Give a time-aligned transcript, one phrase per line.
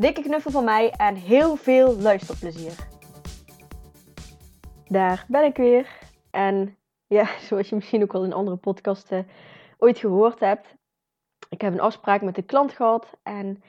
[0.00, 2.72] Dikke knuffel van mij en heel veel luisterplezier.
[4.88, 5.88] Daar ben ik weer.
[6.30, 6.76] En
[7.06, 9.26] ja, zoals je misschien ook wel in andere podcasten
[9.78, 10.74] ooit gehoord hebt,
[11.48, 13.62] ik heb een afspraak met een klant gehad en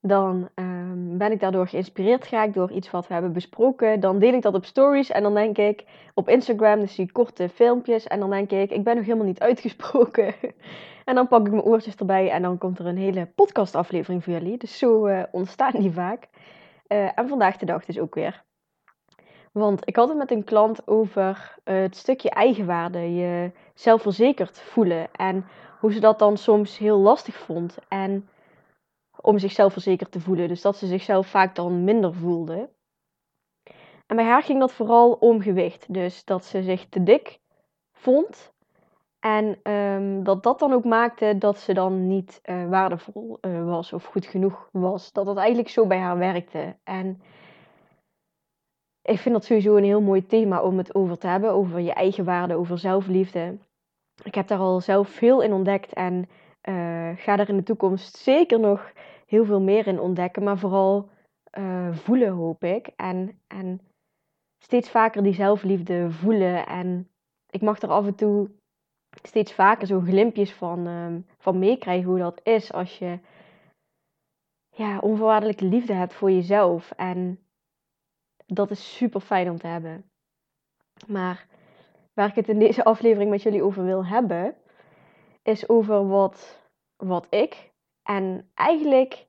[0.00, 4.00] dan ehm, ben ik daardoor geïnspireerd geraakt door iets wat we hebben besproken.
[4.00, 5.84] Dan deel ik dat op stories en dan denk ik
[6.14, 8.06] op Instagram, dus die korte filmpjes.
[8.06, 10.34] En dan denk ik, ik ben nog helemaal niet uitgesproken.
[11.04, 14.32] en dan pak ik mijn oortjes erbij en dan komt er een hele podcastaflevering voor
[14.32, 14.58] jullie.
[14.58, 16.28] Dus zo uh, ontstaan die vaak.
[16.88, 18.44] Uh, en vandaag de dag dus ook weer.
[19.52, 25.08] Want ik had het met een klant over het stukje eigenwaarde, je zelfverzekerd voelen.
[25.16, 25.46] En
[25.80, 27.78] hoe ze dat dan soms heel lastig vond.
[27.88, 28.28] En
[29.20, 30.48] om zichzelf verzekerd te voelen.
[30.48, 32.70] Dus dat ze zichzelf vaak dan minder voelde.
[34.06, 35.94] En bij haar ging dat vooral om gewicht.
[35.94, 37.38] Dus dat ze zich te dik
[37.92, 38.52] vond.
[39.20, 43.92] En um, dat dat dan ook maakte dat ze dan niet uh, waardevol uh, was
[43.92, 45.12] of goed genoeg was.
[45.12, 46.76] Dat dat eigenlijk zo bij haar werkte.
[46.84, 47.22] En
[49.02, 51.50] ik vind dat sowieso een heel mooi thema om het over te hebben.
[51.52, 53.58] Over je eigen waarde, over zelfliefde.
[54.22, 56.28] Ik heb daar al zelf veel in ontdekt en
[56.68, 58.92] uh, ga daar in de toekomst zeker nog
[59.26, 61.10] heel veel meer in ontdekken, maar vooral
[61.58, 62.86] uh, voelen, hoop ik.
[62.96, 63.80] En, en
[64.58, 66.66] steeds vaker die zelfliefde voelen.
[66.66, 67.08] En
[67.50, 68.50] ik mag er af en toe
[69.22, 73.18] steeds vaker zo glimpjes van, um, van meekrijgen hoe dat is als je
[74.70, 76.90] ja, onvoorwaardelijke liefde hebt voor jezelf.
[76.90, 77.38] En
[78.46, 80.10] dat is super fijn om te hebben.
[81.06, 81.46] Maar
[82.14, 84.56] waar ik het in deze aflevering met jullie over wil hebben,
[85.48, 86.62] is over wat,
[86.96, 87.72] wat ik
[88.02, 89.26] en eigenlijk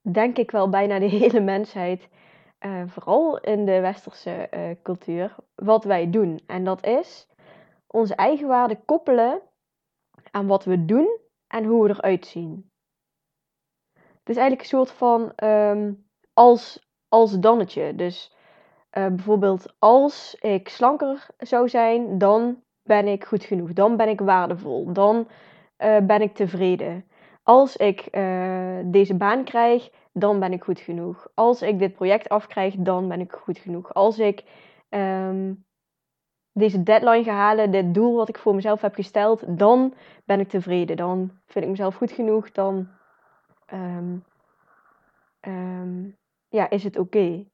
[0.00, 2.08] denk ik wel bijna de hele mensheid,
[2.66, 6.40] uh, vooral in de westerse uh, cultuur, wat wij doen.
[6.46, 7.28] En dat is
[7.86, 9.42] onze eigen waarde koppelen
[10.30, 12.70] aan wat we doen en hoe we eruit zien.
[13.92, 17.94] Het is eigenlijk een soort van um, als, als dannetje.
[17.94, 18.36] Dus
[18.98, 23.72] uh, bijvoorbeeld als ik slanker zou zijn, dan ben ik goed genoeg.
[23.72, 24.92] Dan ben ik waardevol.
[24.92, 25.28] Dan
[26.02, 27.04] ben ik tevreden
[27.42, 31.28] als ik uh, deze baan krijg, dan ben ik goed genoeg.
[31.34, 33.94] Als ik dit project afkrijg, dan ben ik goed genoeg.
[33.94, 34.44] Als ik
[34.88, 35.64] um,
[36.52, 39.94] deze deadline ga halen, dit doel wat ik voor mezelf heb gesteld, dan
[40.24, 40.96] ben ik tevreden.
[40.96, 42.50] Dan vind ik mezelf goed genoeg.
[42.50, 42.88] Dan
[43.72, 44.24] um,
[45.40, 46.16] um,
[46.48, 47.44] ja, is het oké.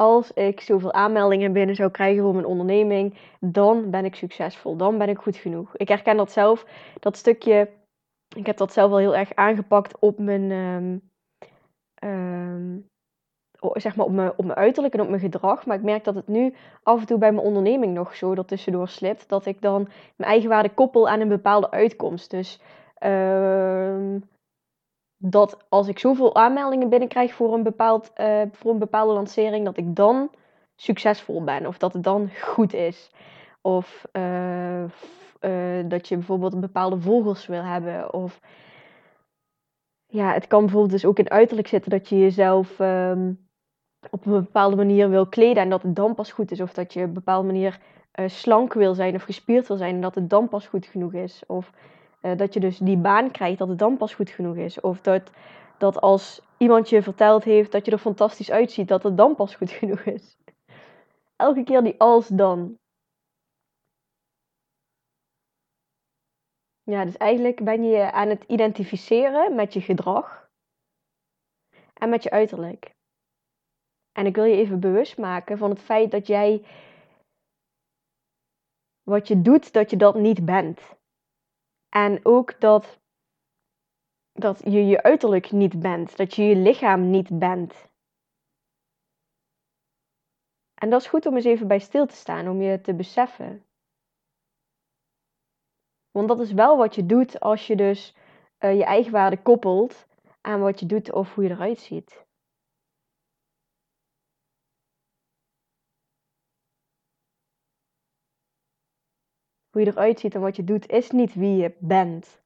[0.00, 4.76] Als ik zoveel aanmeldingen binnen zou krijgen voor mijn onderneming, dan ben ik succesvol.
[4.76, 5.76] Dan ben ik goed genoeg.
[5.76, 6.66] Ik herken dat zelf,
[7.00, 7.68] dat stukje.
[8.36, 11.10] Ik heb dat zelf wel heel erg aangepakt op mijn, um,
[12.04, 12.86] um,
[13.72, 15.66] zeg maar op mijn, op mijn uiterlijk en op mijn gedrag.
[15.66, 18.48] Maar ik merk dat het nu af en toe bij mijn onderneming nog zo dat
[18.48, 19.28] tussendoor slipt.
[19.28, 22.30] Dat ik dan mijn eigen waarde koppel aan een bepaalde uitkomst.
[22.30, 22.60] Dus
[23.04, 24.16] uh,
[25.22, 29.76] dat als ik zoveel aanmeldingen binnenkrijg voor een, bepaald, uh, voor een bepaalde lancering, dat
[29.76, 30.30] ik dan
[30.76, 31.66] succesvol ben.
[31.66, 33.10] Of dat het dan goed is.
[33.60, 38.14] Of uh, uh, dat je bijvoorbeeld bepaalde volgers wil hebben.
[38.14, 38.40] Of
[40.06, 43.48] ja, het kan bijvoorbeeld dus ook in uiterlijk zitten dat je jezelf um,
[44.10, 46.60] op een bepaalde manier wil kleden en dat het dan pas goed is.
[46.60, 47.80] Of dat je op een bepaalde manier
[48.26, 51.42] slank wil zijn of gespierd wil zijn en dat het dan pas goed genoeg is.
[51.46, 51.70] Of
[52.22, 54.80] uh, dat je dus die baan krijgt, dat het dan pas goed genoeg is.
[54.80, 55.30] Of dat,
[55.78, 59.54] dat als iemand je verteld heeft dat je er fantastisch uitziet, dat het dan pas
[59.54, 60.36] goed genoeg is.
[61.36, 62.78] Elke keer die als dan.
[66.82, 70.48] Ja, dus eigenlijk ben je aan het identificeren met je gedrag
[71.94, 72.94] en met je uiterlijk.
[74.12, 76.64] En ik wil je even bewust maken van het feit dat jij
[79.02, 80.99] wat je doet, dat je dat niet bent.
[81.90, 82.98] En ook dat,
[84.32, 87.88] dat je je uiterlijk niet bent, dat je je lichaam niet bent.
[90.74, 93.64] En dat is goed om eens even bij stil te staan, om je te beseffen.
[96.10, 98.14] Want dat is wel wat je doet als je dus
[98.60, 100.06] uh, je eigenwaarde koppelt
[100.40, 102.26] aan wat je doet of hoe je eruit ziet.
[109.80, 112.42] hoe je eruit ziet en wat je doet, is niet wie je bent.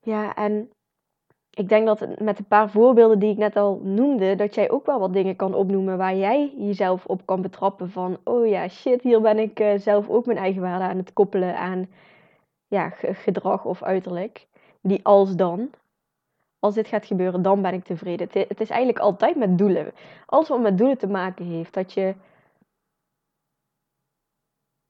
[0.00, 0.70] Ja, en
[1.50, 4.86] ik denk dat met een paar voorbeelden die ik net al noemde, dat jij ook
[4.86, 9.02] wel wat dingen kan opnoemen waar jij jezelf op kan betrappen van, oh ja, shit,
[9.02, 11.88] hier ben ik eh, zelf ook mijn eigen waarde aan het koppelen aan
[12.66, 14.46] ja, gedrag of uiterlijk.
[14.80, 15.70] Die als dan,
[16.58, 18.28] als dit gaat gebeuren, dan ben ik tevreden.
[18.32, 19.92] Het is eigenlijk altijd met doelen.
[20.26, 22.14] Alles wat met doelen te maken heeft, dat je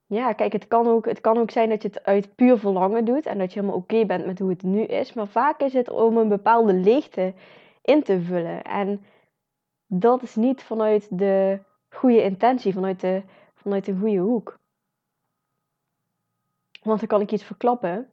[0.08, 3.04] ja, kijk, het kan, ook, het kan ook zijn dat je het uit puur verlangen
[3.04, 5.12] doet en dat je helemaal oké bent met hoe het nu is.
[5.12, 7.34] Maar vaak is het om een bepaalde leegte
[7.82, 8.62] in te vullen.
[8.62, 9.04] En
[9.86, 13.22] dat is niet vanuit de goede intentie, vanuit de,
[13.54, 14.58] vanuit de goede hoek.
[16.82, 18.12] Want dan kan ik iets verklappen.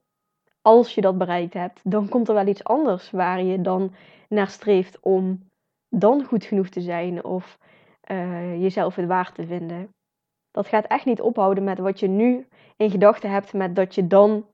[0.66, 3.94] Als je dat bereikt hebt, dan komt er wel iets anders waar je dan
[4.30, 5.50] naar streeft om
[5.90, 7.58] dan goed genoeg te zijn of
[8.12, 9.90] uh, jezelf het waard te vinden
[10.56, 14.08] dat gaat echt niet ophouden met wat je nu in gedachten hebt, met dat je
[14.08, 14.46] dan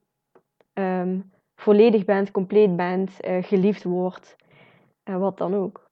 [0.74, 1.20] ehm,
[1.56, 4.36] volledig bent, compleet bent, uh, geliefd wordt,
[5.04, 5.90] en wat dan ook.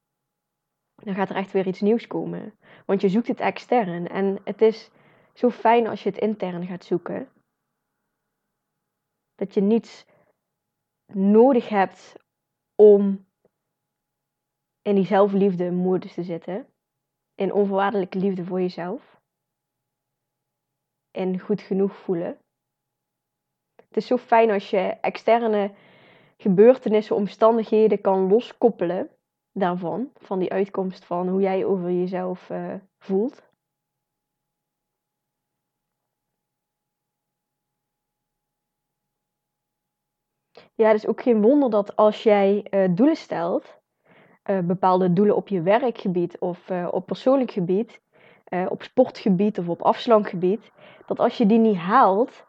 [0.95, 2.54] Dan gaat er echt weer iets nieuws komen.
[2.86, 4.89] Want je zoekt het extern en het is
[5.33, 7.27] zo fijn als je het intern gaat zoeken.
[9.36, 10.06] Dat je niets
[11.13, 12.15] nodig hebt
[12.75, 13.27] om
[14.81, 16.67] in die zelfliefde modus te zitten.
[17.35, 19.21] In onvoorwaardelijke liefde voor jezelf
[21.11, 22.38] en goed genoeg voelen.
[23.75, 25.71] Het is zo fijn als je externe
[26.38, 29.09] gebeurtenissen, omstandigheden kan loskoppelen
[29.51, 33.49] daarvan, van die uitkomst van hoe jij over jezelf uh, voelt.
[40.80, 43.78] Ja, is ook geen wonder dat als jij uh, doelen stelt,
[44.50, 48.02] uh, bepaalde doelen op je werkgebied of op persoonlijk gebied,
[48.70, 50.72] op sportgebied of op afslankgebied,
[51.06, 52.46] dat als je die niet haalt,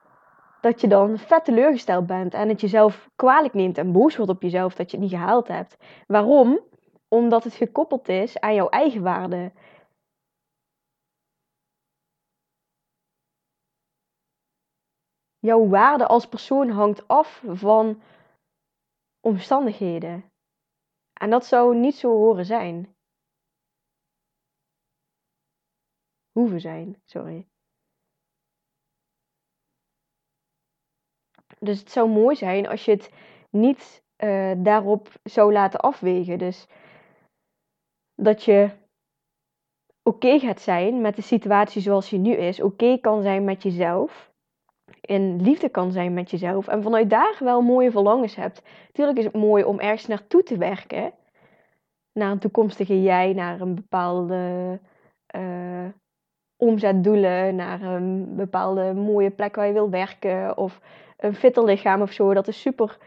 [0.60, 4.42] dat je dan vet teleurgesteld bent en het jezelf kwalijk neemt en boos wordt op
[4.42, 5.76] jezelf dat je het niet gehaald hebt.
[6.06, 6.60] Waarom?
[7.08, 9.52] Omdat het gekoppeld is aan jouw eigen waarde.
[15.38, 18.02] Jouw waarde als persoon hangt af van
[19.20, 20.32] omstandigheden.
[21.12, 22.94] En dat zou niet zo horen zijn.
[26.32, 27.48] Hoeven zijn, sorry.
[31.58, 33.12] Dus het zou mooi zijn als je het
[33.50, 36.38] niet uh, daarop zou laten afwegen.
[36.38, 36.66] Dus
[38.14, 38.78] dat je
[40.02, 42.60] oké gaat zijn met de situatie zoals je nu is.
[42.62, 44.29] Oké kan zijn met jezelf.
[45.10, 46.68] In liefde kan zijn met jezelf.
[46.68, 48.62] En vanuit daar wel mooie verlangens hebt.
[48.86, 51.12] Natuurlijk is het mooi om ergens naartoe te werken.
[52.12, 54.78] Naar een toekomstige jij, naar een bepaalde
[55.36, 55.88] uh,
[56.56, 60.56] omzetdoelen, naar een bepaalde mooie plek waar je wil werken.
[60.56, 60.80] Of
[61.16, 62.34] een fitter lichaam of zo.
[62.34, 62.98] Dat is super,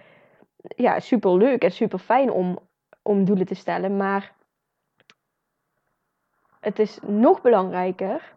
[0.57, 2.59] ja, super leuk en super fijn om,
[3.01, 3.97] om doelen te stellen.
[3.97, 4.35] Maar
[6.59, 8.35] het is nog belangrijker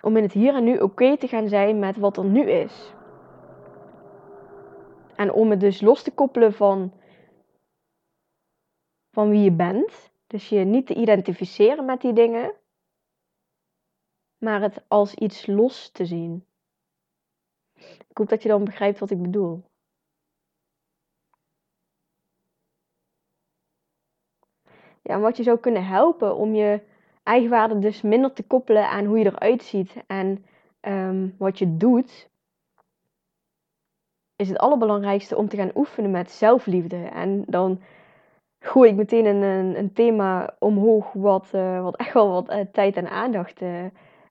[0.00, 2.94] om in het hier en nu oké te gaan zijn met wat er nu is.
[5.16, 6.92] En om het dus los te koppelen van,
[9.10, 10.10] van wie je bent.
[10.26, 12.54] Dus je niet te identificeren met die dingen,
[14.38, 16.46] maar het als iets los te zien.
[18.08, 19.64] Ik hoop dat je dan begrijpt wat ik bedoel.
[25.02, 26.80] Ja, wat je zou kunnen helpen om je
[27.26, 30.44] eigenwaarde dus minder te koppelen aan hoe je eruit ziet en
[30.80, 32.28] um, wat je doet,
[34.36, 36.96] is het allerbelangrijkste om te gaan oefenen met zelfliefde.
[36.96, 37.80] En dan
[38.58, 42.96] gooi ik meteen een, een, thema omhoog wat, uh, wat echt wel wat uh, tijd
[42.96, 43.84] en aandacht uh,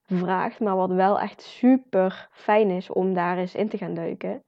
[0.05, 4.43] vraagt, maar wat wel echt super fijn is om daar eens in te gaan duiken.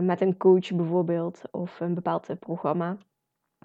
[0.00, 2.96] Met een coach bijvoorbeeld of een bepaald eh, programma.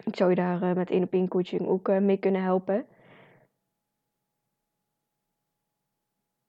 [0.04, 2.86] Ik zou je daar met één op één coaching ook mee kunnen helpen.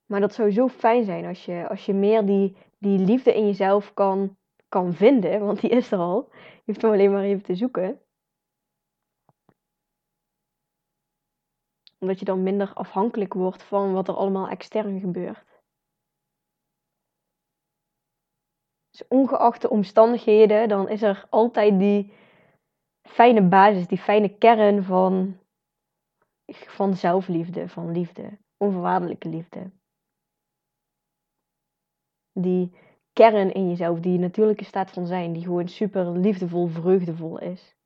[0.07, 3.47] Maar dat zou zo fijn zijn als je, als je meer die, die liefde in
[3.47, 4.37] jezelf kan,
[4.69, 6.29] kan vinden, want die is er al.
[6.33, 8.01] Je hoeft hem alleen maar even te zoeken.
[11.99, 15.55] Omdat je dan minder afhankelijk wordt van wat er allemaal extern gebeurt.
[18.91, 22.13] Dus ongeacht de omstandigheden, dan is er altijd die
[23.03, 25.39] fijne basis, die fijne kern van,
[26.53, 29.71] van zelfliefde, van liefde, onvoorwaardelijke liefde.
[32.35, 32.73] Die
[33.13, 37.77] kern in jezelf, die natuurlijke staat van zijn, die gewoon super liefdevol, vreugdevol is.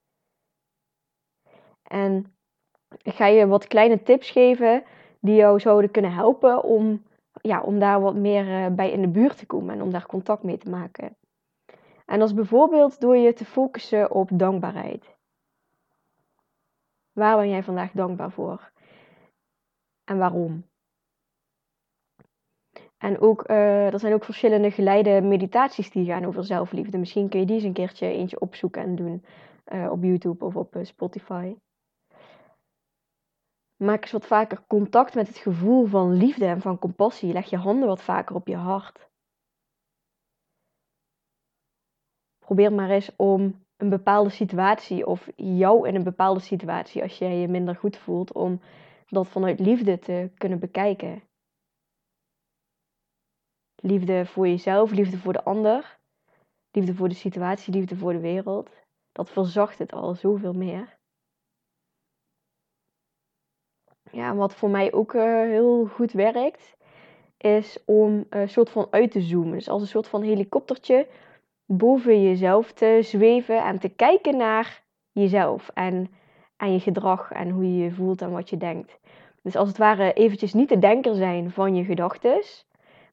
[1.83, 2.37] En
[3.03, 4.85] ik ga je wat kleine tips geven
[5.21, 7.03] die jou zouden kunnen helpen om,
[7.41, 10.07] ja, om daar wat meer eh, bij in de buurt te komen en om daar
[10.07, 11.17] contact mee te maken.
[12.07, 15.17] En is bijvoorbeeld door je te focussen op dankbaarheid.
[17.13, 18.71] Waar ben jij vandaag dankbaar voor?
[20.05, 20.65] En waarom?
[22.99, 26.99] En ook, uh, er zijn ook verschillende geleide meditaties die gaan over zelfliefde.
[26.99, 29.25] Misschien kun je die eens een keertje eentje opzoeken en doen
[29.73, 31.57] uh, op YouTube of op uh, Spotify.
[33.77, 37.33] Maak eens wat vaker contact met het gevoel van liefde en van compassie.
[37.33, 39.09] Leg je handen wat vaker op je hart.
[42.39, 47.37] Probeer maar eens om een bepaalde situatie of jou in een bepaalde situatie, als jij
[47.37, 48.61] je minder goed voelt, om
[49.07, 51.28] dat vanuit liefde te kunnen bekijken.
[53.81, 55.99] Liefde voor jezelf, liefde voor de ander,
[56.73, 58.71] liefde voor de situatie, liefde voor de wereld.
[59.13, 60.97] Dat verzacht het al zoveel meer.
[64.11, 66.77] Ja, wat voor mij ook uh, heel goed werkt,
[67.37, 69.53] is om een soort van uit te zoomen.
[69.53, 71.07] Dus als een soort van helikoptertje
[71.65, 74.83] boven jezelf te zweven en te kijken naar
[75.13, 76.11] jezelf en,
[76.57, 78.99] en je gedrag en hoe je je voelt en wat je denkt.
[79.43, 82.43] Dus als het ware eventjes niet de denker zijn van je gedachten,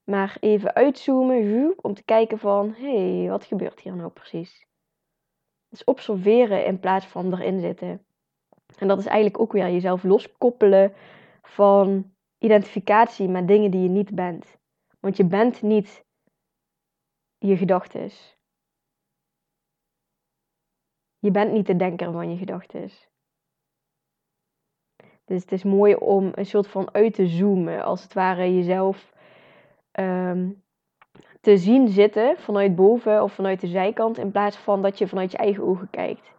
[0.05, 4.67] maar even uitzoomen om te kijken van, hé, hey, wat gebeurt hier nou precies?
[5.69, 8.05] Dus observeren in plaats van erin zitten.
[8.77, 10.93] En dat is eigenlijk ook weer jezelf loskoppelen
[11.41, 14.57] van identificatie met dingen die je niet bent.
[14.99, 16.05] Want je bent niet
[17.37, 18.09] je gedachten.
[21.19, 22.89] Je bent niet de denker van je gedachten.
[25.25, 29.13] Dus het is mooi om een soort van uit te zoomen, als het ware jezelf
[29.99, 30.63] um,
[31.41, 35.31] te zien zitten vanuit boven of vanuit de zijkant, in plaats van dat je vanuit
[35.31, 36.33] je eigen ogen kijkt.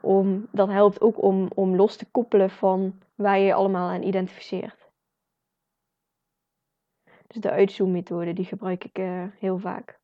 [0.00, 4.02] Om, dat helpt ook om, om los te koppelen van waar je je allemaal aan
[4.02, 4.90] identificeert.
[7.26, 10.00] Dus de uitzoommethode, die gebruik ik uh, heel vaak.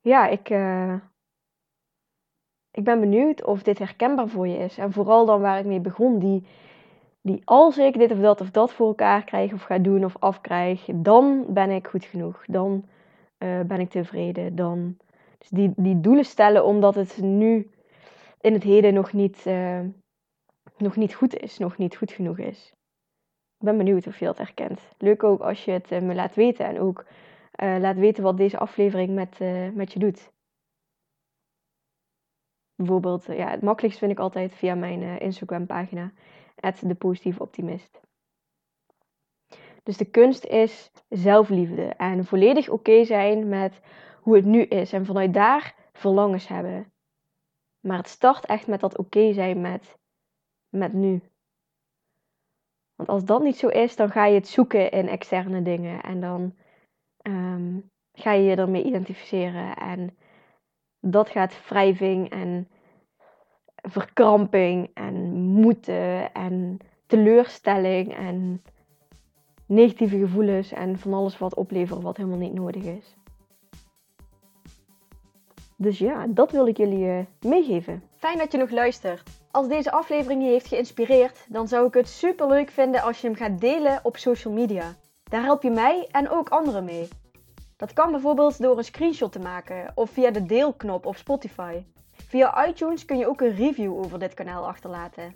[0.00, 0.94] Ja, ik, uh,
[2.70, 4.78] ik ben benieuwd of dit herkenbaar voor je is.
[4.78, 6.46] En vooral dan waar ik mee begon, die,
[7.22, 10.16] die als ik dit of dat of dat voor elkaar krijg of ga doen of
[10.18, 12.44] afkrijg, dan ben ik goed genoeg.
[12.46, 12.88] Dan
[13.38, 14.54] uh, ben ik tevreden.
[14.56, 14.96] Dan...
[15.38, 17.70] Dus die, die doelen stellen omdat het nu
[18.40, 19.80] in het heden nog niet, uh,
[20.76, 22.74] nog niet goed is, nog niet goed genoeg is.
[23.58, 24.80] Ik ben benieuwd of je dat herkent.
[24.98, 27.06] Leuk ook als je het uh, me laat weten en ook
[27.56, 29.38] laat weten wat deze aflevering met,
[29.74, 30.30] met je doet.
[32.74, 36.12] Bijvoorbeeld, ja, het makkelijkst vind ik altijd via mijn Instagram pagina
[36.80, 38.00] de positieve optimist.
[39.82, 43.80] Dus de kunst is zelfliefde en volledig oké zijn met
[44.20, 46.92] hoe het nu is en vanuit daar verlangens hebben.
[47.80, 49.98] Maar het start echt met dat oké zijn met,
[50.68, 51.22] met nu.
[52.94, 56.20] Want als dat niet zo is, dan ga je het zoeken in externe dingen en
[56.20, 56.56] dan
[57.16, 57.78] ehm,
[58.12, 59.76] ga je je ermee identificeren.
[59.76, 60.16] En
[61.00, 62.68] dat gaat wrijving en
[63.82, 68.62] verkramping en moeten en teleurstelling en
[69.66, 73.16] negatieve gevoelens en van alles wat opleveren wat helemaal niet nodig is.
[75.76, 78.02] Dus ja, dat wil ik jullie uh, meegeven.
[78.16, 79.22] Fijn dat je nog luistert.
[79.50, 83.26] Als deze aflevering je heeft geïnspireerd, dan zou ik het super leuk vinden als je
[83.26, 84.94] hem gaat delen op social media.
[85.22, 87.08] Daar help je mij en ook anderen mee.
[87.76, 91.82] Dat kan bijvoorbeeld door een screenshot te maken of via de deelknop op Spotify.
[92.32, 95.34] Via iTunes kun je ook een review over dit kanaal achterlaten.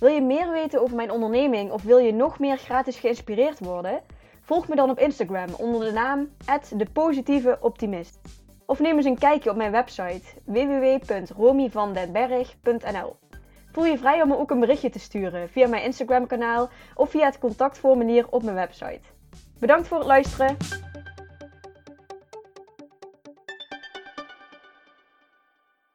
[0.00, 4.00] Wil je meer weten over mijn onderneming of wil je nog meer gratis geïnspireerd worden?
[4.42, 6.28] Volg me dan op Instagram onder de naam
[6.76, 8.20] @depositieveoptimist.
[8.66, 13.16] Of neem eens een kijkje op mijn website www.romyvandenberg.nl.
[13.72, 17.10] Voel je vrij om me ook een berichtje te sturen via mijn Instagram kanaal of
[17.10, 19.00] via het contactformulier op mijn website.
[19.58, 20.56] Bedankt voor het luisteren.